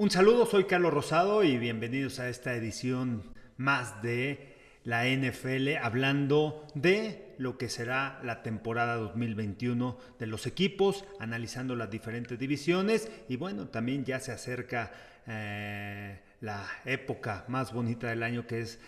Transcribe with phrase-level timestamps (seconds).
[0.00, 3.22] Un saludo, soy Carlos Rosado y bienvenidos a esta edición
[3.58, 11.04] más de la NFL hablando de lo que será la temporada 2021 de los equipos,
[11.18, 14.90] analizando las diferentes divisiones y bueno, también ya se acerca
[15.26, 18.80] eh, la época más bonita del año que es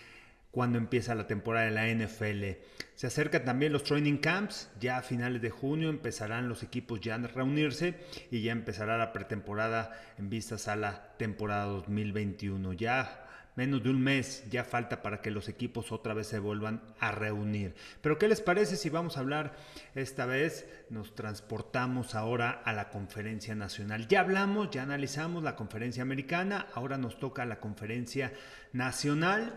[0.52, 2.60] cuando empieza la temporada de la NFL.
[2.94, 7.16] Se acercan también los training camps, ya a finales de junio empezarán los equipos ya
[7.16, 7.94] a reunirse
[8.30, 12.74] y ya empezará la pretemporada en vistas a la temporada 2021.
[12.74, 13.18] Ya
[13.57, 17.12] menos de un mes ya falta para que los equipos otra vez se vuelvan a
[17.12, 17.74] reunir.
[18.02, 19.54] Pero ¿qué les parece si vamos a hablar
[19.94, 20.68] esta vez?
[20.90, 24.07] Nos transportamos ahora a la conferencia nacional.
[24.07, 28.32] Ya hablamos, ya analizamos la conferencia americana, ahora nos toca la conferencia
[28.74, 29.54] nacional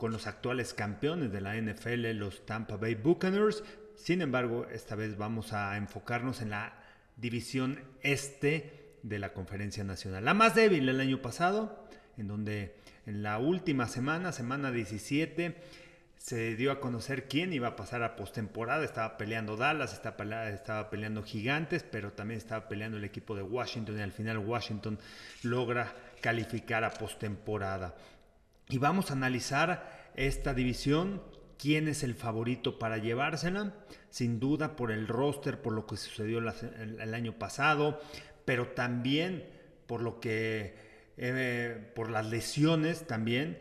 [0.00, 3.62] con los actuales campeones de la NFL, los Tampa Bay Buccaneers.
[3.96, 6.72] Sin embargo, esta vez vamos a enfocarnos en la
[7.16, 10.24] división este de la Conferencia Nacional.
[10.24, 15.54] La más débil el año pasado, en donde en la última semana, semana 17,
[16.16, 18.82] se dio a conocer quién iba a pasar a postemporada.
[18.82, 24.00] Estaba peleando Dallas, estaba peleando Gigantes, pero también estaba peleando el equipo de Washington y
[24.00, 24.98] al final Washington
[25.42, 27.94] logra calificar a postemporada.
[28.70, 31.22] Y vamos a analizar esta división,
[31.58, 33.74] quién es el favorito para llevársela,
[34.08, 38.00] sin duda por el roster, por lo que sucedió el, año pasado,
[38.44, 39.46] pero también
[39.86, 40.74] por lo que,
[41.16, 43.58] eh, por las lesiones también.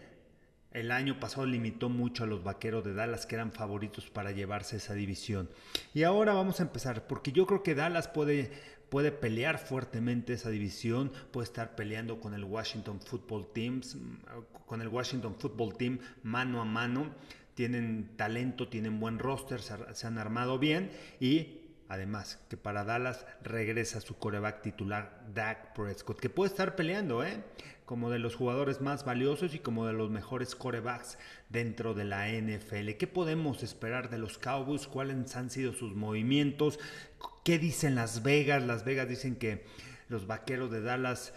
[0.71, 4.77] El año pasado limitó mucho a los vaqueros de Dallas que eran favoritos para llevarse
[4.77, 5.49] esa división.
[5.95, 8.51] Y ahora vamos a empezar, porque yo creo que Dallas puede,
[8.89, 13.97] puede pelear fuertemente esa división, puede estar peleando con el Washington Football Teams,
[14.65, 17.13] con el Washington Football Team mano a mano.
[17.53, 21.58] Tienen talento, tienen buen roster, se han armado bien y
[21.89, 27.43] Además, que para Dallas regresa su coreback titular, Dak Prescott, que puede estar peleando, ¿eh?
[27.85, 31.17] Como de los jugadores más valiosos y como de los mejores corebacks
[31.49, 32.91] dentro de la NFL.
[32.99, 34.85] ¿Qué podemos esperar de los Cowboys?
[34.85, 36.79] ¿Cuáles han sido sus movimientos?
[37.43, 38.61] ¿Qué dicen Las Vegas?
[38.61, 39.65] Las Vegas dicen que
[40.09, 41.33] los vaqueros de Dallas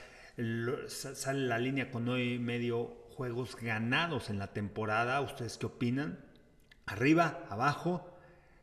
[0.88, 5.22] sale la línea con hoy medio juegos ganados en la temporada.
[5.22, 6.18] ¿Ustedes qué opinan?
[6.84, 8.11] Arriba, abajo,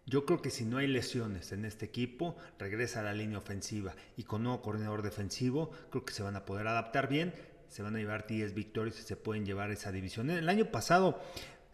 [0.09, 3.93] yo creo que si no hay lesiones en este equipo, regresa a la línea ofensiva
[4.17, 7.33] y con nuevo coordinador defensivo, creo que se van a poder adaptar bien,
[7.67, 10.31] se van a llevar 10 victorias y se pueden llevar esa división.
[10.31, 11.21] El año pasado,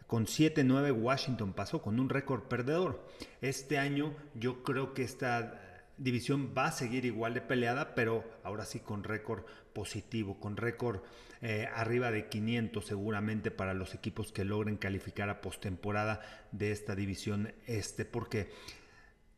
[0.06, 3.08] con 7-9, Washington pasó con un récord perdedor.
[3.40, 8.66] Este año yo creo que esta división va a seguir igual de peleada, pero ahora
[8.66, 11.02] sí con récord positivo, con récord
[11.42, 16.96] eh, arriba de 500 seguramente para los equipos que logren calificar a postemporada de esta
[16.96, 18.50] división este, porque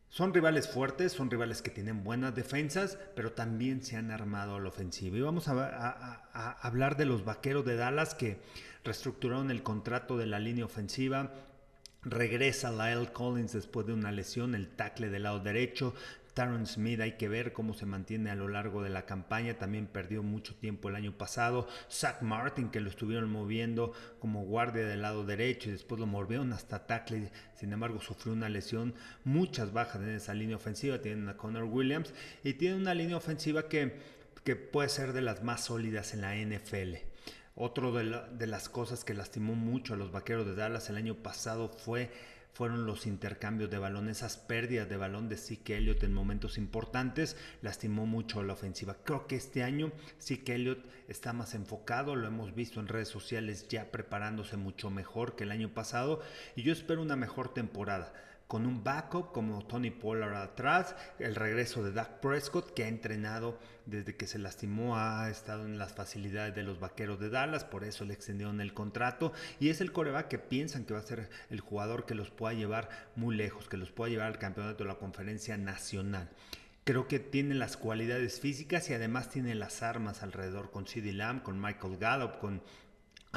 [0.10, 4.60] son rivales fuertes, son rivales que tienen buenas defensas, pero también se han armado a
[4.60, 5.18] la ofensiva.
[5.18, 6.24] Y vamos a,
[6.62, 8.40] hablar de los vaqueros de Dallas que
[8.84, 11.34] reestructuraron el contrato de la línea ofensiva,
[12.04, 15.94] Regresa Lyle Collins después de una lesión, el tackle del lado derecho.
[16.38, 19.88] Taron Smith hay que ver cómo se mantiene a lo largo de la campaña, también
[19.88, 21.68] perdió mucho tiempo el año pasado.
[21.92, 26.54] Zach Martin, que lo estuvieron moviendo como guardia del lado derecho y después lo movieron
[26.54, 28.94] hasta tackle, sin embargo sufrió una lesión.
[29.24, 33.68] Muchas bajas en esa línea ofensiva, tienen a Connor Williams y tiene una línea ofensiva
[33.68, 33.96] que,
[34.44, 36.98] que puede ser de las más sólidas en la NFL.
[37.56, 41.16] Otro de, de las cosas que lastimó mucho a los Vaqueros de Dallas el año
[41.16, 42.12] pasado fue
[42.58, 47.38] fueron los intercambios de balón, esas pérdidas de balón de Zeke Elliott en momentos importantes,
[47.62, 48.98] lastimó mucho la ofensiva.
[49.04, 53.68] Creo que este año Zeke Elliott está más enfocado, lo hemos visto en redes sociales
[53.68, 56.20] ya preparándose mucho mejor que el año pasado
[56.56, 58.12] y yo espero una mejor temporada
[58.48, 63.60] con un backup como Tony Pollard atrás, el regreso de Dak Prescott que ha entrenado
[63.86, 67.84] desde que se lastimó, ha estado en las facilidades de los Vaqueros de Dallas, por
[67.84, 71.30] eso le extendieron el contrato y es el coreback que piensan que va a ser
[71.50, 74.90] el jugador que los pueda llevar muy lejos, que los pueda llevar al campeonato de
[74.90, 76.30] la conferencia nacional.
[76.86, 81.44] Creo que tiene las cualidades físicas y además tiene las armas alrededor con CeeDee Lamb,
[81.44, 82.62] con Michael Gallup, con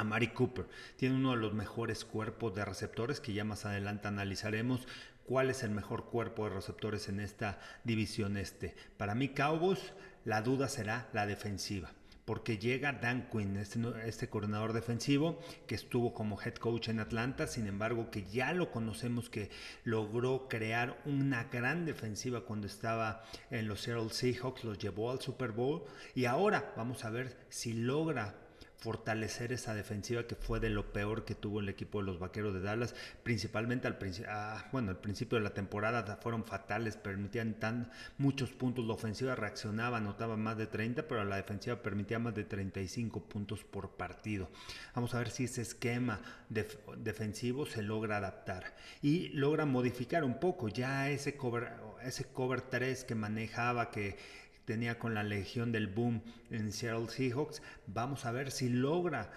[0.01, 0.67] a Mari Cooper.
[0.97, 4.87] Tiene uno de los mejores cuerpos de receptores que ya más adelante analizaremos
[5.25, 8.75] cuál es el mejor cuerpo de receptores en esta división este.
[8.97, 9.93] Para mí Cowboys
[10.25, 11.93] la duda será la defensiva
[12.25, 17.47] porque llega Dan Quinn, este, este, coordinador defensivo que estuvo como head coach en Atlanta,
[17.47, 19.49] sin embargo que ya lo conocemos que
[19.83, 25.51] logró crear una gran defensiva cuando estaba en los Seattle Seahawks, los llevó al Super
[25.51, 25.83] Bowl
[26.15, 28.35] y ahora vamos a ver si logra
[28.81, 32.51] fortalecer esa defensiva que fue de lo peor que tuvo el equipo de los Vaqueros
[32.55, 37.53] de Dallas, principalmente al principio, ah, bueno, al principio de la temporada fueron fatales, permitían
[37.59, 42.33] tan muchos puntos, la ofensiva reaccionaba, anotaba más de 30, pero la defensiva permitía más
[42.33, 44.49] de 35 puntos por partido.
[44.95, 46.19] Vamos a ver si ese esquema
[46.49, 51.71] defensivo se logra adaptar y logra modificar un poco ya ese cover,
[52.03, 54.17] ese cover 3 que manejaba, que
[54.65, 57.61] tenía con la Legión del Boom en Seattle Seahawks.
[57.87, 59.31] Vamos a ver si logra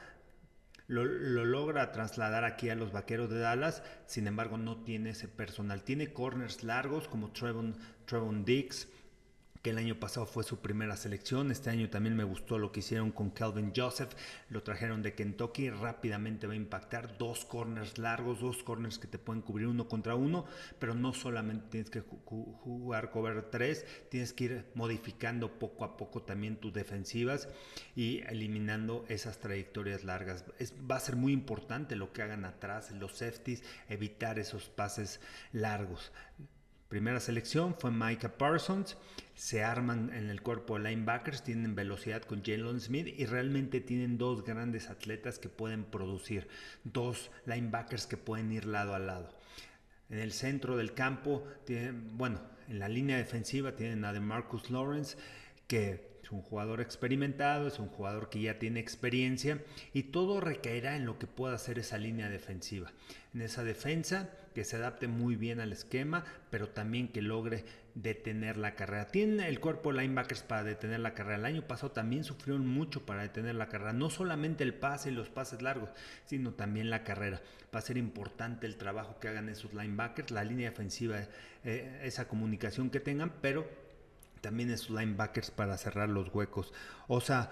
[0.86, 5.82] lo, logra trasladar aquí a los vaqueros de Dallas, sin embargo no tiene ese personal.
[5.82, 8.88] Tiene corners largos como Trevon, Trevon Dix,
[9.64, 11.50] que el año pasado fue su primera selección.
[11.50, 14.12] Este año también me gustó lo que hicieron con Calvin Joseph.
[14.50, 15.70] Lo trajeron de Kentucky.
[15.70, 20.16] Rápidamente va a impactar dos corners largos, dos corners que te pueden cubrir uno contra
[20.16, 20.44] uno.
[20.78, 26.20] Pero no solamente tienes que jugar cover 3, tienes que ir modificando poco a poco
[26.20, 27.48] también tus defensivas
[27.96, 30.44] y eliminando esas trayectorias largas.
[30.90, 35.20] Va a ser muy importante lo que hagan atrás, los safeties, evitar esos pases
[35.52, 36.12] largos.
[36.88, 38.96] Primera selección fue Micah Parsons.
[39.34, 44.16] Se arman en el cuerpo de linebackers, tienen velocidad con Jalen Smith y realmente tienen
[44.16, 46.46] dos grandes atletas que pueden producir,
[46.84, 49.34] dos linebackers que pueden ir lado a lado.
[50.08, 55.16] En el centro del campo, tienen, bueno, en la línea defensiva tienen a Marcus Lawrence,
[55.66, 59.60] que es un jugador experimentado, es un jugador que ya tiene experiencia
[59.92, 62.92] y todo recaerá en lo que pueda hacer esa línea defensiva.
[63.34, 68.56] En esa defensa que se adapte muy bien al esquema, pero también que logre detener
[68.56, 69.08] la carrera.
[69.08, 71.36] Tiene el cuerpo linebackers para detener la carrera.
[71.36, 73.92] El año pasado también sufrieron mucho para detener la carrera.
[73.92, 75.90] No solamente el pase y los pases largos,
[76.24, 77.42] sino también la carrera.
[77.74, 81.18] Va a ser importante el trabajo que hagan esos linebackers, la línea defensiva,
[81.64, 83.83] eh, esa comunicación que tengan, pero
[84.44, 86.74] también esos linebackers para cerrar los huecos.
[87.08, 87.50] O sea,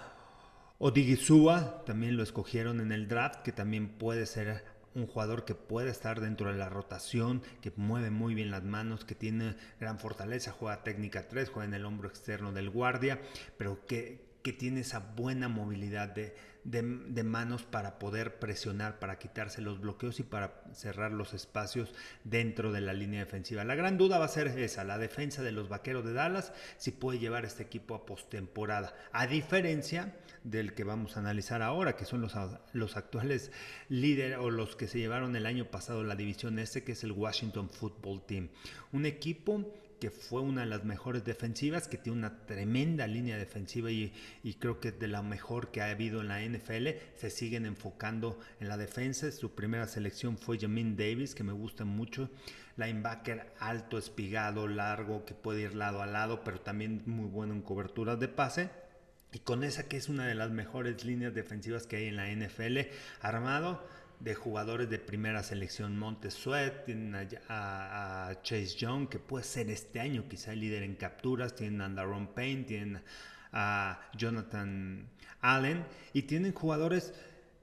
[0.79, 4.63] Odigizua también lo escogieron en el draft, que también puede ser
[4.95, 9.07] un jugador que puede estar dentro de la rotación, que mueve muy bien las manos,
[9.07, 13.23] que tiene gran fortaleza, juega técnica 3, juega en el hombro externo del guardia,
[13.57, 16.35] pero que, que tiene esa buena movilidad de,
[16.65, 21.93] de, manos para poder presionar, para quitarse los bloqueos y para cerrar los espacios
[22.25, 23.65] dentro de la línea defensiva.
[23.65, 26.91] La gran duda va a ser esa, la defensa de los Vaqueros de Dallas, si
[26.93, 32.05] puede llevar este equipo a postemporada, a diferencia del que vamos a analizar ahora, que
[32.05, 32.35] son los,
[32.73, 33.53] los actuales
[33.89, 37.13] líderes o los que se llevaron el año pasado la división este, que es el
[37.13, 38.49] Washington Football Team.
[38.93, 39.73] Un equipo
[40.03, 44.13] que fue una de las mejores defensivas, que tiene una tremenda línea defensiva y,
[44.59, 46.89] creo que es de la mejor que ha habido en la NFL.
[47.15, 49.31] Se siguen enfocando en la defensa.
[49.31, 52.31] Su primera selección fue Jamin Davis, que me gusta mucho.
[52.77, 57.63] Linebacker alto, espigado, largo, que puede ir lado a lado, pero también muy bueno en
[57.63, 58.71] coberturas de pase.
[59.33, 62.29] Y con esa que es una de las mejores líneas defensivas que hay en la
[62.29, 62.89] NFL,
[63.21, 63.87] armado
[64.23, 69.99] de jugadores de primera selección Montes Sweat, tienen a, Chase Young, que puede ser este
[69.99, 73.03] año quizá el líder en capturas, tienen a Daron Payne, tienen
[73.53, 75.09] a Jonathan
[75.41, 77.13] Allen y tienen jugadores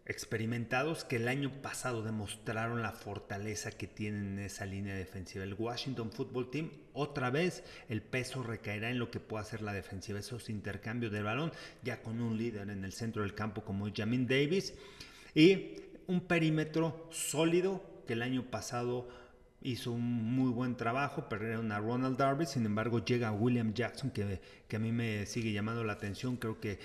[0.06, 5.44] experimentados que el año pasado demostraron la fortaleza que tienen en esa línea defensiva.
[5.46, 9.72] El Washington Football Team, otra vez el peso recaerá en lo que pueda hacer la
[9.72, 11.54] defensiva, esos intercambios de balón,
[11.84, 14.74] ya con un líder en el centro del campo como Jamin Davis.
[15.36, 19.08] Y un perímetro sólido que el año pasado
[19.62, 24.42] hizo un muy buen trabajo, perdieron a Ronald Darby, sin embargo llega William Jackson que,
[24.68, 26.80] que a mí me sigue llamando la atención, creo que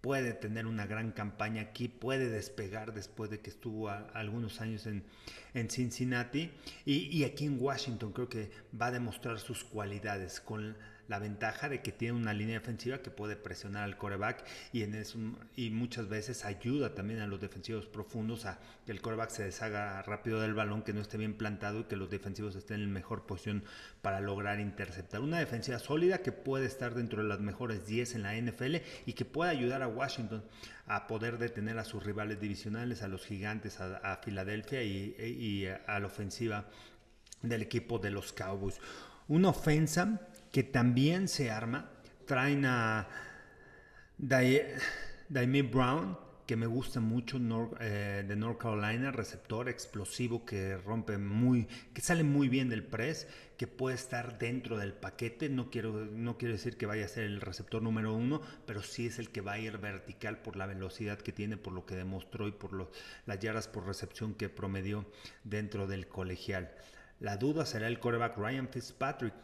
[0.00, 5.04] puede tener una gran campaña aquí, puede despegar después de que estuvo algunos años en,
[5.52, 6.50] en Cincinnati.
[6.86, 8.50] Y, y, aquí en Washington creo que
[8.80, 10.74] va a demostrar sus cualidades con
[11.10, 14.94] la ventaja de que tiene una línea defensiva que puede presionar al coreback y, en
[14.94, 15.18] eso,
[15.56, 20.00] y muchas veces ayuda también a los defensivos profundos a que el coreback se deshaga
[20.02, 23.26] rápido del balón, que no esté bien plantado y que los defensivos estén en mejor
[23.26, 23.64] posición
[24.02, 25.20] para lograr interceptar.
[25.20, 29.14] Una defensiva sólida que puede estar dentro de las mejores 10 en la NFL y
[29.14, 30.44] que puede ayudar a Washington
[30.86, 35.98] a poder detener a sus rivales divisionales, a los gigantes, a, Filadelfia y, y a
[35.98, 36.66] la ofensiva
[37.42, 38.78] del equipo de los Cowboys.
[39.26, 41.90] Una ofensa que también se arma.
[42.26, 43.08] Traen a
[44.18, 47.38] Daime Brown, que me gusta mucho
[47.80, 53.28] eh, de North Carolina, receptor explosivo que rompe muy, que sale muy bien del press,
[53.56, 55.48] que puede estar dentro del paquete.
[55.48, 59.06] No quiero, no quiero decir que vaya a ser el receptor número uno, pero sí
[59.06, 61.94] es el que va a ir vertical por la velocidad que tiene, por lo que
[61.94, 62.90] demostró y por
[63.26, 65.06] las yardas por recepción que promedió
[65.44, 66.72] dentro del colegial.
[67.20, 69.34] La duda será el coreback Ryan Fitzpatrick,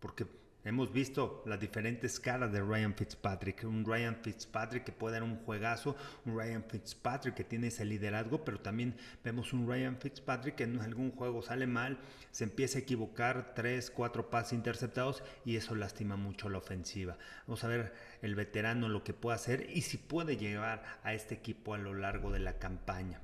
[0.00, 0.26] porque
[0.62, 3.64] Hemos visto las diferentes caras de Ryan Fitzpatrick.
[3.64, 8.44] Un Ryan Fitzpatrick que puede dar un juegazo, un Ryan Fitzpatrick que tiene ese liderazgo,
[8.44, 11.98] pero también vemos un Ryan Fitzpatrick que en algún juego sale mal,
[12.30, 17.16] se empieza a equivocar, tres, cuatro pases interceptados y eso lastima mucho la ofensiva.
[17.46, 21.34] Vamos a ver el veterano lo que puede hacer y si puede llevar a este
[21.34, 23.22] equipo a lo largo de la campaña.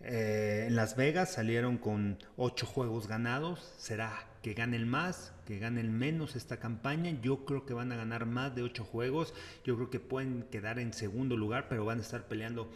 [0.00, 3.74] Eh, en Las Vegas salieron con ocho juegos ganados.
[3.78, 7.18] Será que ganen más, que ganen menos esta campaña.
[7.22, 9.32] Yo creo que van a ganar más de ocho juegos.
[9.64, 12.70] Yo creo que pueden quedar en segundo lugar, pero van a estar peleando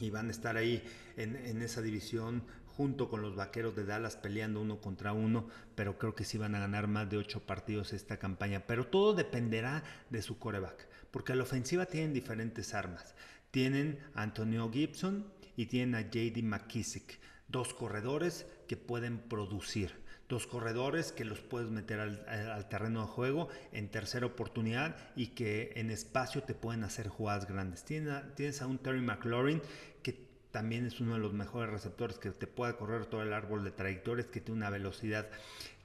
[0.00, 0.82] y van a estar ahí
[1.16, 5.98] en, en esa división junto con los vaqueros de Dallas peleando uno contra uno, pero
[5.98, 8.64] creo que sí van a ganar más de ocho partidos esta campaña.
[8.66, 13.14] Pero todo dependerá de su coreback, porque a la ofensiva tienen diferentes armas.
[13.52, 15.24] Tienen a Antonio Gibson,
[15.58, 19.90] y tienen a JD McKissick, dos corredores que pueden producir,
[20.28, 25.72] dos corredores que los puedes meter al, terreno de juego en tercera oportunidad y que
[25.76, 27.84] en espacio te pueden hacer jugadas grandes.
[27.84, 29.62] Tienes a, tienes a un Terry McLaurin
[30.02, 33.64] que también es uno de los mejores receptores que te puede correr todo el árbol
[33.64, 35.28] de trayectorias, que tiene una velocidad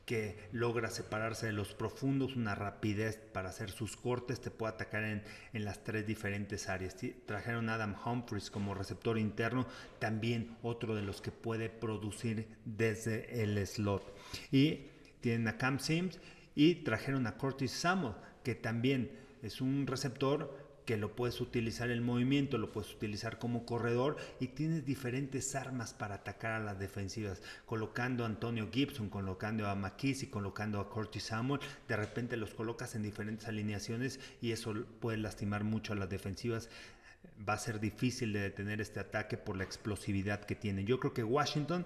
[0.06, 5.04] que logra separarse de los profundos, una rapidez para hacer sus cortes, te puede atacar
[5.04, 6.96] en, las tres diferentes áreas.
[7.26, 9.66] Trajeron a Adam Humphries como receptor interno,
[10.00, 14.14] también otro de los que puede producir desde el slot.
[14.52, 14.88] Y
[15.22, 16.20] tienen a Cam Sims
[16.54, 22.04] y trajeron a Curtis Samuel, que también es un receptor que lo puedes utilizar en
[22.04, 27.42] movimiento, lo puedes utilizar como corredor y tienes diferentes armas para atacar a las defensivas.
[27.66, 32.96] Colocando a Antonio Gibson, colocando a McKissick, colocando a Curtis Samuel, de repente los colocas
[32.96, 36.70] en diferentes alineaciones y eso puede lastimar mucho a las defensivas.
[37.48, 40.84] Va a ser difícil de detener este ataque por la explosividad que tiene.
[40.84, 41.86] Yo creo que Washington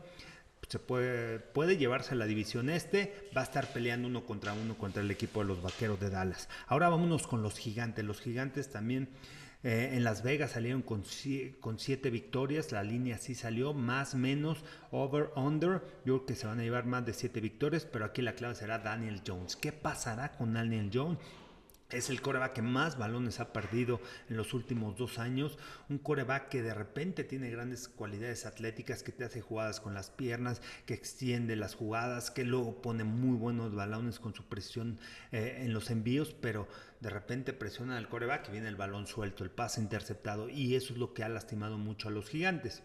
[0.68, 4.78] se puede, puede llevarse a la división este, va a estar peleando uno contra uno
[4.78, 6.50] contra el equipo de los Vaqueros de Dallas.
[6.68, 8.04] Ahora vámonos con los gigantes.
[8.04, 9.10] Los gigantes también
[9.64, 11.04] eh, en Las Vegas salieron con,
[11.60, 15.82] con siete victorias, la línea sí salió, más menos, over, under.
[16.06, 18.56] Yo creo que se van a llevar más de siete victorias, pero aquí la clave
[18.56, 19.56] será Daniel Jones.
[19.56, 21.18] ¿Qué pasará con Daniel Jones?
[21.90, 25.58] Es el coreback que más balones ha perdido en los últimos dos años.
[25.88, 30.10] Un coreback que de repente tiene grandes cualidades atléticas, que te hace jugadas con las
[30.10, 35.00] piernas, que extiende las jugadas, que luego pone muy buenos balones con su presión
[35.32, 36.68] eh, en los envíos, pero
[37.00, 40.92] de repente presiona al coreback y viene el balón suelto, el pase interceptado, y eso
[40.92, 42.84] es lo que ha lastimado mucho a los gigantes.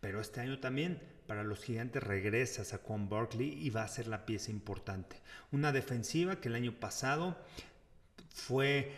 [0.00, 4.24] Pero este año también para los gigantes regresa Saquon Barkley y va a ser la
[4.24, 5.20] pieza importante.
[5.50, 7.36] Una defensiva que el año pasado
[8.36, 8.92] fue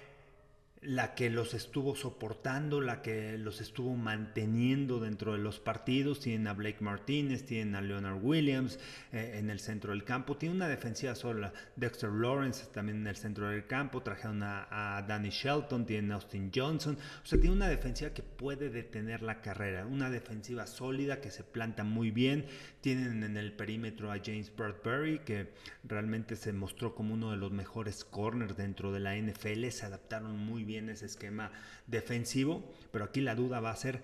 [0.80, 6.20] la que los estuvo soportando, la que los estuvo manteniendo dentro de los partidos.
[6.20, 8.78] Tienen a Blake Martínez, tienen a Leonard Williams
[9.12, 10.36] eh, en el centro del campo.
[10.36, 11.52] Tiene una defensiva sola.
[11.74, 14.02] Dexter Lawrence también en el centro del campo.
[14.02, 16.96] Trajeron a, Danny Shelton, tienen a Austin Johnson.
[17.22, 19.84] O sea, tiene una defensiva que puede detener la carrera.
[19.86, 22.46] Una defensiva sólida que se planta muy bien.
[22.80, 27.50] Tienen en el perímetro a James Bradbury, que realmente se mostró como uno de los
[27.50, 29.68] mejores corners dentro de la NFL.
[29.70, 31.50] Se adaptaron muy bien ese esquema
[31.86, 34.02] defensivo, pero aquí la duda va a ser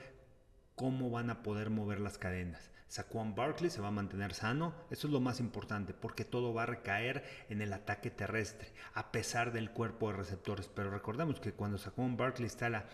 [0.74, 2.70] cómo van a poder mover las cadenas.
[2.88, 6.62] Saquon Barkley se va a mantener sano, eso es lo más importante, porque todo va
[6.62, 10.68] a recaer en el ataque terrestre, a pesar del cuerpo de receptores.
[10.68, 12.86] Pero recordemos que cuando Saquon Barkley está,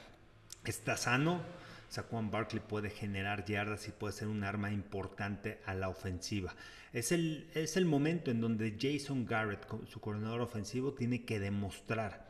[0.64, 1.42] está sano,
[1.90, 6.54] Saquon Barkley puede generar yardas y puede ser un arma importante a la ofensiva.
[6.92, 12.29] Es el, es el momento en donde Jason Garrett, su coordinador ofensivo, tiene que demostrar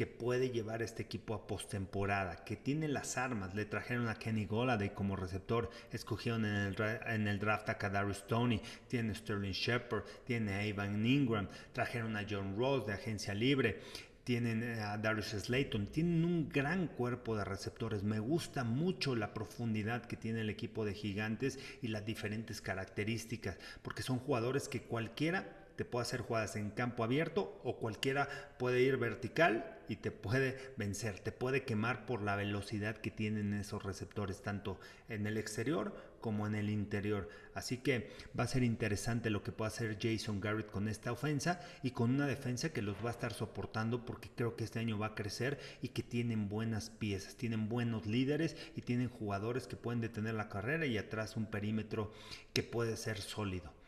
[0.00, 3.54] que puede llevar este equipo a postemporada, que tiene las armas.
[3.54, 9.14] Le trajeron a Kenny Goladay como receptor, escogieron en el, draft a Kadarius Tony, tiene
[9.14, 13.82] Sterling Shepard, tiene a Ivan Ingram, trajeron a John Ross de agencia libre
[14.24, 18.02] tienen a Darius Slayton, tienen un gran cuerpo de receptores.
[18.02, 23.58] Me gusta mucho la profundidad que tiene el equipo de gigantes y las diferentes características,
[23.82, 28.82] porque son jugadores que cualquiera te puede hacer jugadas en campo abierto o cualquiera puede
[28.82, 33.82] ir vertical y te puede vencer, te puede quemar por la velocidad que tienen esos
[33.82, 37.30] receptores, tanto en el exterior como en el interior.
[37.54, 41.62] Así que va a ser interesante lo que pueda hacer Jason Garrett con esta ofensa
[41.82, 44.98] y con una defensa que los va a estar soportando porque creo que este año
[44.98, 49.76] va a crecer y que tienen buenas piezas, tienen buenos líderes y tienen jugadores que
[49.76, 52.12] pueden detener la carrera y atrás un perímetro
[52.52, 53.79] que puede ser sólido.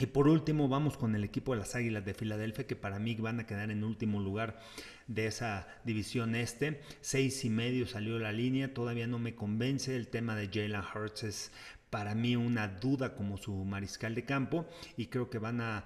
[0.00, 3.16] Y por último vamos con el equipo de las Águilas de Filadelfia que para mí
[3.16, 4.60] van a quedar en último lugar
[5.08, 6.80] de esa división este.
[7.00, 9.96] Seis y medio salió la línea, todavía no me convence.
[9.96, 11.52] El tema de Jalen Hurts es
[11.90, 15.84] para mí una duda como su mariscal de campo y creo que van a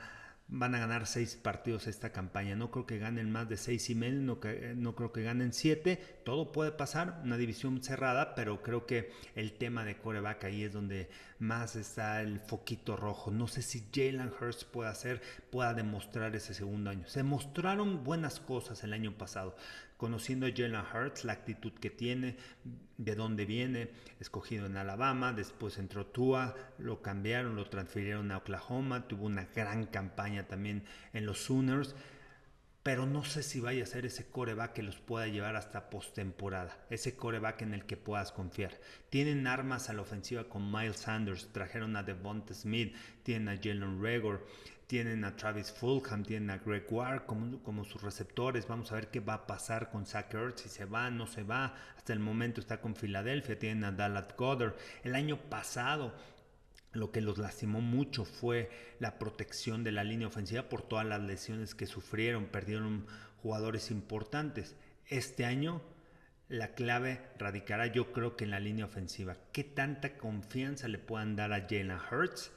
[0.55, 2.55] van a ganar seis partidos esta campaña.
[2.55, 6.21] No creo que ganen más de seis y medio, no, creo que ganen siete.
[6.25, 10.73] Todo puede pasar, una división cerrada, pero creo que el tema de coreback ahí es
[10.73, 13.31] donde más está el foquito rojo.
[13.31, 17.09] No sé si Jalen Hurts puede hacer, pueda demostrar ese segundo año.
[17.09, 19.57] Se mostraron buenas cosas el año pasado
[20.03, 22.35] conociendo a Jalen Hurts, la actitud que tiene,
[22.99, 29.07] de dónde viene, escogido en Alabama, después entró Tua, lo cambiaron, lo transfirieron a Oklahoma,
[29.07, 30.83] tuvo una gran campaña también
[31.13, 31.95] en los Sooners,
[32.83, 36.77] pero no sé si vaya a ser ese coreback que los pueda llevar hasta postemporada,
[36.91, 38.73] ese coreback en el que puedas confiar.
[39.09, 42.93] Tienen armas a la ofensiva con Miles Sanders, trajeron a Devonta Smith,
[43.23, 44.45] tienen a Jalen Regor,
[44.93, 48.69] tienen a Travis Fulham, tienen a Greg Ward como, sus receptores.
[48.69, 51.45] Vamos a ver qué va a pasar con Zach Ertz, si se va, no se
[51.45, 51.75] va.
[51.97, 54.75] Hasta el momento está con Filadelfia, tienen a Dallas Goddard.
[55.03, 56.13] El año pasado
[56.93, 61.23] lo que los lastimó mucho fue la protección de la línea ofensiva por todas las
[61.23, 63.07] lesiones que sufrieron, perdieron
[63.39, 64.77] jugadores importantes.
[65.07, 65.81] Este año
[66.51, 69.39] la clave radicará yo creo que en la línea ofensiva.
[69.53, 72.53] ¿Qué tanta confianza le puedan dar a Jalen Hurts?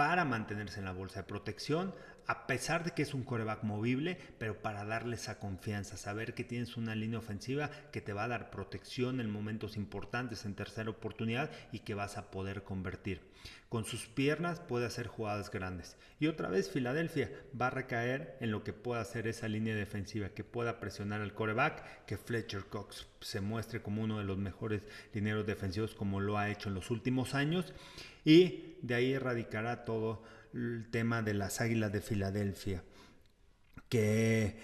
[0.00, 1.92] Para mantenerse en la bolsa de protección,
[2.26, 6.42] a pesar de que es un coreback movible, pero para darle esa confianza, saber que
[6.42, 10.88] tienes una línea ofensiva que te va a dar protección en momentos importantes, en tercera
[10.88, 13.20] oportunidad y que vas a poder convertir.
[13.68, 15.98] Con sus piernas puede hacer jugadas grandes.
[16.18, 17.30] Y otra vez Filadelfia
[17.60, 21.34] va a recaer en lo que pueda hacer esa línea defensiva, que pueda presionar al
[21.34, 26.38] coreback, que Fletcher Cox se muestre como uno de los mejores lineros defensivos como lo
[26.38, 27.74] ha hecho en los últimos años
[28.24, 30.22] y de ahí erradicará todo
[30.52, 32.82] el tema de las Águilas de Filadelfia,
[33.88, 34.58] que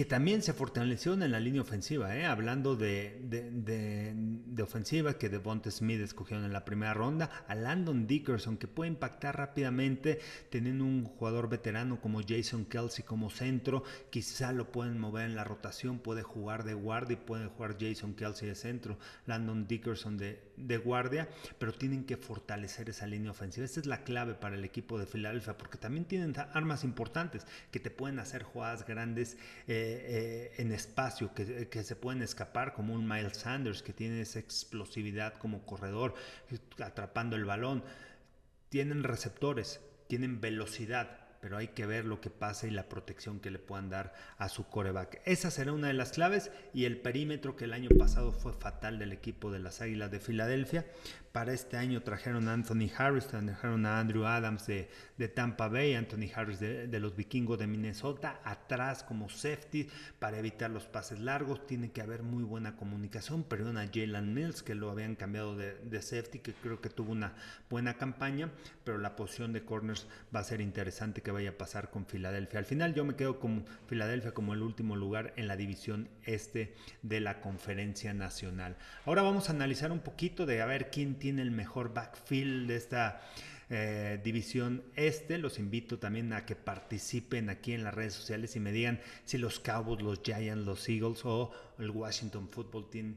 [0.00, 2.24] que también se fortalecieron en la línea ofensiva, ¿eh?
[2.24, 8.06] hablando de, de, de, ofensiva que Devonta Smith escogieron en la primera ronda, a Landon
[8.06, 14.52] Dickerson que puede impactar rápidamente teniendo un jugador veterano como Jason Kelsey como centro, quizá
[14.52, 18.48] lo pueden mover en la rotación, puede jugar de guardia y puede jugar Jason Kelsey
[18.48, 21.28] de centro, Landon Dickerson de, de guardia,
[21.58, 23.66] pero tienen que fortalecer esa línea ofensiva.
[23.66, 27.80] Esta es la clave para el equipo de Filadelfia porque también tienen armas importantes que
[27.80, 29.36] te pueden hacer jugadas grandes.
[29.66, 34.20] Eh, eh, en espacio que, que, se pueden escapar, como un Miles Sanders que tiene
[34.20, 36.14] esa explosividad como corredor,
[36.82, 37.82] atrapando el balón.
[38.68, 43.50] Tienen receptores, tienen velocidad, pero hay que ver lo que pasa y la protección que
[43.50, 45.20] le puedan dar a su coreback.
[45.24, 48.98] Esa será una de las claves y el perímetro que el año pasado fue fatal
[48.98, 50.86] del equipo de las Águilas de Filadelfia.
[51.32, 55.94] Para este año trajeron a Anthony Harris, trajeron a Andrew Adams de, de Tampa Bay,
[55.94, 61.66] Anthony Harris de, los vikingos de Minnesota, atrás como safety para evitar los pases largos.
[61.68, 63.44] Tiene que haber muy buena comunicación.
[63.44, 67.34] Perdieron a Jalen Mills, que lo habían cambiado de, safety, que creo que tuvo una
[67.68, 68.50] buena campaña,
[68.82, 72.58] pero la posición de corners va a ser interesante vaya a pasar con Filadelfia.
[72.58, 76.74] Al final yo me quedo con Filadelfia como el último lugar en la división este
[77.02, 78.76] de la conferencia nacional.
[79.04, 82.76] Ahora vamos a analizar un poquito de a ver quién tiene el mejor backfield de
[82.76, 83.20] esta
[83.70, 85.38] eh, división este.
[85.38, 89.38] Los invito también a que participen aquí en las redes sociales y me digan si
[89.38, 93.14] los Cowboys, los Giants, los Eagles o el Washington Football Team,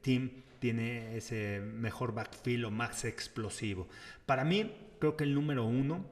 [0.00, 3.88] team tiene ese mejor backfield o más explosivo.
[4.24, 6.04] Para mí, creo que el número uno,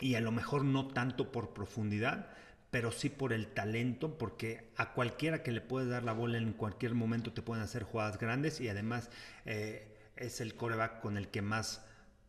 [0.00, 2.28] y a lo mejor no tanto por profundidad,
[2.70, 6.52] pero sí por el talento, porque a cualquiera que le puedes dar la bola en
[6.52, 9.10] cualquier momento te pueden hacer jugadas grandes y además
[9.44, 11.82] eh, es el coreback con el que más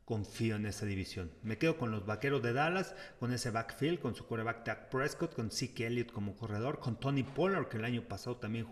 [0.05, 1.31] confío en esa división.
[1.43, 5.35] Me quedo con los vaqueros de Dallas, con ese backfield, con su coreback Dak Prescott,
[5.35, 8.67] con Zeke Elliott como corredor, con Tony Pollard, que el año pasado también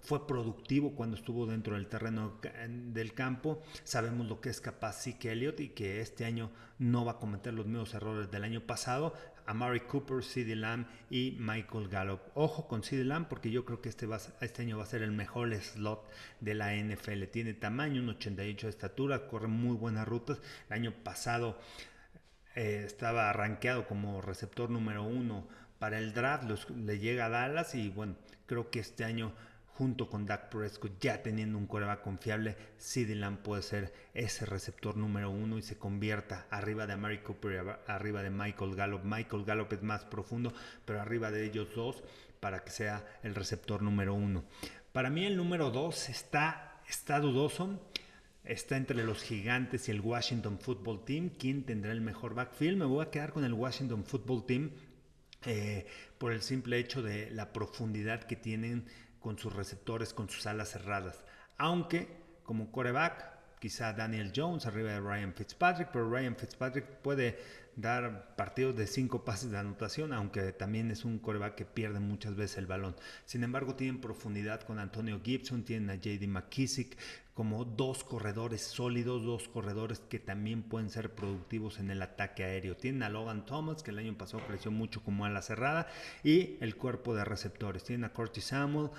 [0.00, 3.60] fue productivo cuando estuvo dentro del terreno del campo.
[3.82, 7.52] Sabemos lo que es capaz Zeke Elliott y que este año no va a cometer
[7.52, 9.14] los mismos errores del año pasado.
[9.44, 12.20] Amari Cooper, CeeDee Lamb y Michael Gallup.
[12.34, 14.06] Ojo con CeeDee Lamb porque yo creo que este,
[14.40, 16.08] este año va a ser el mejor slot
[16.40, 17.24] de la NFL.
[17.24, 20.40] Tiene tamaño, un 88 de estatura, corre muy buenas rutas.
[20.68, 21.58] El año pasado
[22.54, 25.48] eh, estaba arranqueado como receptor número uno
[25.82, 26.44] para el draft,
[26.76, 28.14] le llega a Dallas y bueno,
[28.46, 29.32] creo que este año
[29.66, 32.56] junto con Dak Prescott, ya teniendo un coreback confiable,
[32.94, 38.22] Lamb puede ser ese receptor número uno y se convierta arriba de Amari Cooper arriba
[38.22, 39.00] de Michael Gallup.
[39.02, 40.52] Michael Gallup es más profundo,
[40.84, 42.04] pero arriba de ellos dos
[42.38, 44.44] para que sea el receptor número uno.
[44.92, 47.80] Para mí el número dos está, está dudoso.
[48.44, 51.30] Está entre los gigantes y el Washington Football Team.
[51.38, 52.76] ¿Quién tendrá el mejor backfield?
[52.76, 54.70] Me voy a quedar con el Washington Football Team
[55.44, 55.86] eh,
[56.18, 58.86] por el simple hecho de la profundidad que tienen
[59.20, 61.24] con sus receptores, con sus alas cerradas.
[61.58, 62.08] Aunque
[62.44, 67.38] como coreback, quizá Daniel Jones arriba de Ryan Fitzpatrick, pero Ryan Fitzpatrick puede
[67.76, 72.34] dar partidos de cinco pases de anotación, aunque también es un coreback que pierde muchas
[72.34, 72.96] veces el balón.
[73.24, 76.98] Sin embargo, tienen profundidad con Antonio Gibson, tienen a JD McKissick
[77.34, 82.76] como dos corredores sólidos, dos corredores que también pueden ser productivos en el ataque aéreo.
[82.76, 85.86] Tienen a Logan Thomas, que el año pasado creció mucho como a la cerrada,
[86.22, 87.84] y el cuerpo de receptores.
[87.84, 88.90] Tienen a Curtis Samuel,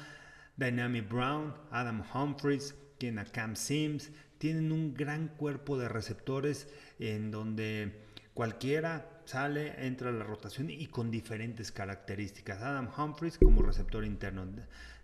[0.58, 6.68] Dynamic Brown, Adam Humphries, tienen a Cam Sims, tienen un gran cuerpo de receptores
[7.00, 12.62] en donde Cualquiera sale, entra a la rotación y con diferentes características.
[12.62, 14.48] Adam Humphries como receptor interno.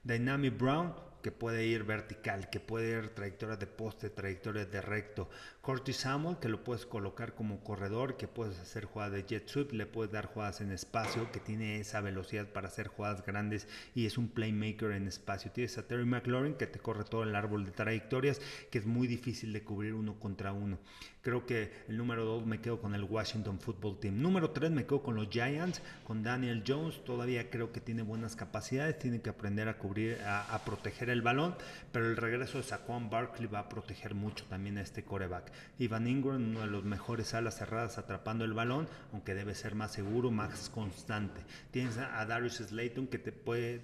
[0.04, 5.30] Dynamic Brown que puede ir vertical, que puede ir trayectorias de poste, trayectorias de recto.
[5.70, 9.72] Curtis Samuel, que lo puedes colocar como corredor, que puedes hacer jugadas de jet sweep,
[9.74, 14.08] le puedes dar jugadas en espacio, que tiene esa velocidad para hacer jugadas grandes y
[14.08, 15.52] es un playmaker en espacio.
[15.52, 19.08] Tienes a Terry McLaurin, que te corre todo el árbol de trayectorias, que es muy
[19.08, 20.80] difícil de cubrir uno contra uno.
[21.22, 24.22] Creo que el número 2 me quedo con el Washington Football Team.
[24.22, 27.04] Número 3 me quedo con los Giants, con Daniel Jones.
[27.04, 31.56] Todavía creo que tiene buenas capacidades, tiene que aprender a cubrir, a, proteger el balón,
[31.92, 35.52] pero el regreso de Saquon Barkley va a proteger mucho también a este coreback.
[35.78, 39.92] Ivan Ingram, uno de los mejores alas cerradas atrapando el balón, aunque debe ser más
[39.92, 41.42] seguro, más constante.
[41.72, 43.82] Tienes a Darius Slayton que te puede...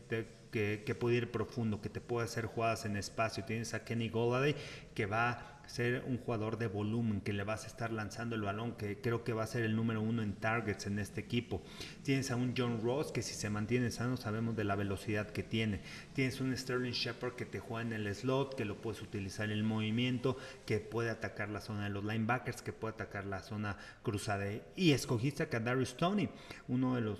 [0.52, 3.44] que, puede ir profundo, que te puede hacer jugadas en espacio.
[3.44, 4.56] Tienes a Kenny Golladay
[4.94, 8.74] que va ser un jugador de volumen, que le vas a estar lanzando el balón,
[8.74, 11.62] que creo que va a ser el número uno en targets en este equipo.
[12.04, 15.44] Tienes a un John Ross que si se mantiene sano sabemos de la velocidad que
[15.44, 15.82] tiene.
[16.14, 19.52] Tienes un Sterling Shepard que te juega en el slot, que lo puedes utilizar en
[19.52, 23.78] el movimiento, que puede atacar la zona de los linebackers, que puede atacar la zona
[24.04, 24.46] cruzada.
[24.76, 26.30] Y escogiste a Kadarius Tony,
[26.68, 27.20] uno de los...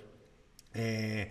[0.74, 1.30] Eh,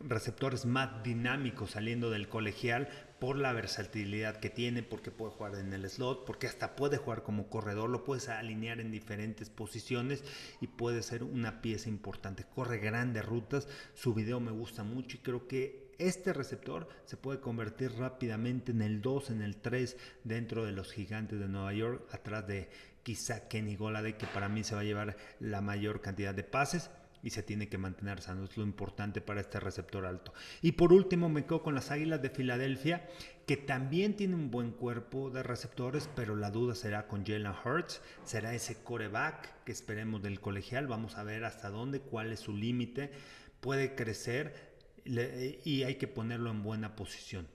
[0.00, 2.88] receptores más dinámicos saliendo del colegial,
[3.20, 7.22] por la versatilidad que tiene, porque puede jugar en el slot, porque hasta puede jugar
[7.22, 10.24] como corredor, lo puedes alinear en diferentes posiciones
[10.60, 12.46] y puede ser una pieza importante.
[12.54, 17.40] Corre grandes rutas, su video me gusta mucho y creo que este receptor se puede
[17.40, 22.08] convertir rápidamente en el 2, en el 3 dentro de los gigantes de Nueva York,
[22.12, 22.70] atrás de
[23.02, 26.90] quizá Kenny Golade, que para mí se va a llevar la mayor cantidad de pases
[27.22, 28.44] y se tiene que mantener sano.
[28.44, 30.32] Es lo importante para este receptor alto.
[30.62, 33.08] Y por último me quedo con las Águilas de Filadelfia,
[33.46, 38.00] que también tiene un buen cuerpo de receptores, pero la duda será con Jalen Hurts.
[38.24, 40.86] Será ese coreback que esperemos del colegial.
[40.86, 43.10] Vamos a ver hasta dónde, cuál es su límite.
[43.60, 44.70] Puede crecer
[45.04, 47.48] y hay que ponerlo en buena posición.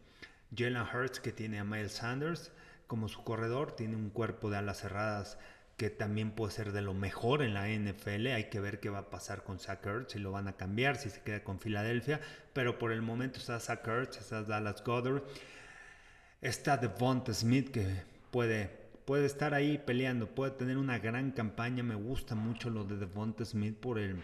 [0.56, 2.52] Jalen Hurts, que tiene a Miles Sanders
[2.88, 5.40] como su corredor, tiene un cuerpo de alas cerradas
[5.78, 8.28] que también puede ser de lo mejor en la NFL.
[8.28, 11.10] Hay que ver qué va a pasar con Zach si lo van a cambiar, si
[11.10, 12.22] se queda con Filadelfia.
[12.54, 15.24] Pero por el momento está Zach está Dallas Goddard,
[16.42, 18.70] está Devonta Smith que puede,
[19.06, 21.84] puede estar ahí peleando, puede tener una gran campaña.
[21.84, 24.16] Me gusta mucho lo de Devonta Smith por el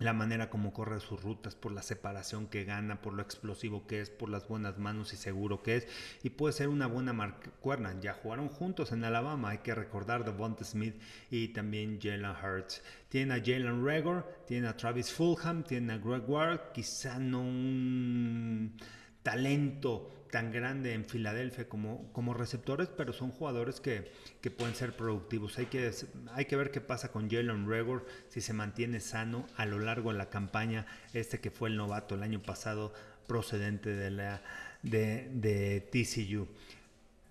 [0.00, 4.00] la manera como corre sus rutas, por la separación que gana, por lo explosivo que
[4.00, 5.86] es, por las buenas manos y seguro que es,
[6.22, 7.94] y puede ser una buena marcuerna.
[8.00, 12.82] Ya jugaron juntos en Alabama, hay que recordar de Bonte Smith y también Jalen Hurts.
[13.10, 18.76] Tiene a Jalen Regor, tiene a Travis Fulham, tiene a Greg Ward, quizá no un
[19.22, 24.96] talento tan grande en Filadelfia como, como receptores, pero son jugadores que, que, pueden ser
[24.96, 25.58] productivos.
[25.58, 25.90] Hay que,
[26.32, 30.12] hay que ver qué pasa con Jalen Regor, si se mantiene sano a lo largo
[30.12, 32.92] de la campaña, este que fue el novato el año pasado
[33.26, 34.38] procedente de,
[34.82, 36.48] de, TCU.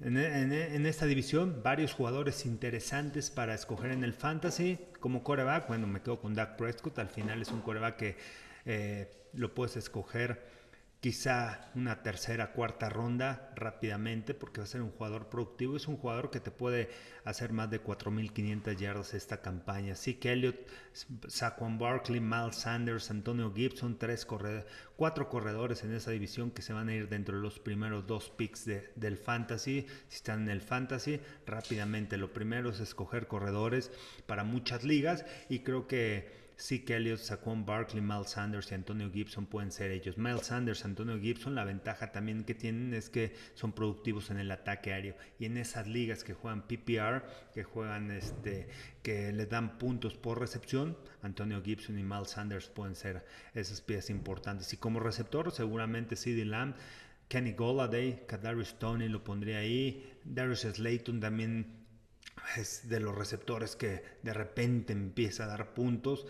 [0.02, 4.80] En, en, esta división, varios jugadores interesantes para escoger en el fantasy.
[5.02, 7.00] Como coreback, bueno, me quedo con Dak Prescott.
[7.00, 8.18] Al final es un coreback que
[8.66, 10.49] eh, lo puedes escoger
[11.00, 15.78] quizá una tercera, cuarta ronda rápidamente, porque va a ser un jugador productivo.
[15.78, 16.90] Es un jugador que te puede
[17.24, 19.96] hacer más de 4.500 yardas esta campaña.
[19.96, 20.58] Sí que Elliott,
[21.28, 24.28] Saquon Barkley, Miles Sanders, Antonio Gibson, tres
[24.96, 28.30] cuatro corredores en esa división que se van a ir dentro de los primeros dos
[28.30, 29.88] picks del fantasy.
[30.10, 33.92] Si están en el fantasy, rápidamente lo primero es escoger corredores
[34.26, 39.46] para muchas ligas y creo que Que Elliott, Saquon Barkley, Miles Sanders y Antonio Gibson
[39.46, 40.18] pueden ser ellos.
[40.18, 44.52] Miles Sanders, Antonio Gibson, la ventaja también que tienen es que son productivos en el
[44.52, 45.16] ataque aéreo.
[45.40, 48.68] Y en esas ligas que juegan PPR, que juegan este,
[49.02, 54.10] que les dan puntos por recepción, Antonio Gibson y Miles Sanders pueden ser esas piezas
[54.10, 54.74] importantes.
[54.74, 56.76] Y como receptor, seguramente CD Lamb.
[57.30, 61.79] Kenny Golladay, Kadarius Tony lo pondría ahí, Darius Slayton también
[62.58, 66.26] es de los receptores que de repente empieza a dar puntos.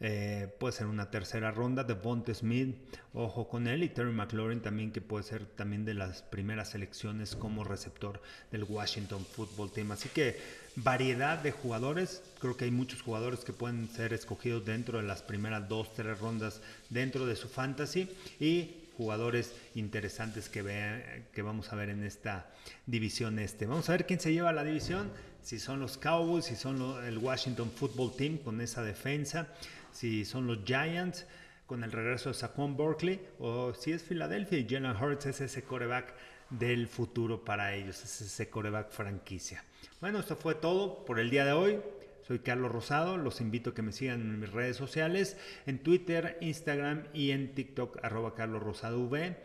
[0.00, 1.84] eh, puede ser una tercera ronda.
[1.84, 2.76] de Devonta Smith,
[3.14, 3.82] ojo con él.
[3.84, 8.64] Y Terry McLaurin también, que puede ser también de las primeras selecciones como receptor del
[8.64, 9.92] Washington Football Team.
[9.92, 10.38] Así que
[10.76, 12.22] variedad de jugadores.
[12.38, 16.18] Creo que hay muchos jugadores que pueden ser escogidos dentro de las primeras dos, tres
[16.18, 18.08] rondas dentro de su fantasy.
[18.38, 22.50] Y jugadores interesantes que, que vamos a ver en esta
[22.86, 23.66] división este.
[23.66, 25.10] Vamos a ver quién se lleva la división,
[25.42, 29.48] si son los Cowboys, si son el Washington Football Team con esa defensa,
[29.92, 31.26] si son los Giants
[31.66, 35.62] con el regreso de Saquon Berkeley o si es Filadelfia y Jalen Hurts es ese
[35.62, 36.14] coreback
[36.50, 39.64] del futuro para ellos, es ese coreback franquicia.
[40.00, 41.80] Bueno, esto fue todo por el día de hoy.
[42.26, 46.38] Soy Carlos Rosado, los invito a que me sigan en mis redes sociales, en Twitter,
[46.40, 49.36] Instagram y en TikTok, arroba Carlos Rosado V,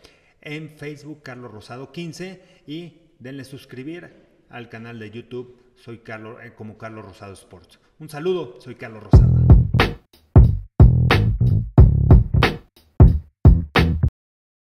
[0.42, 4.14] en Facebook Carlos Rosado 15 y denle suscribir
[4.50, 7.80] al canal de YouTube, soy Carlos, eh, como Carlos Rosado Sports.
[8.00, 9.49] Un saludo, soy Carlos Rosado.